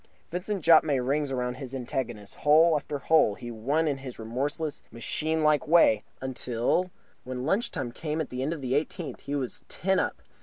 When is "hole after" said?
2.37-2.97